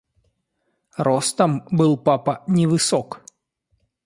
[0.97, 3.21] Ростом был папа невысок.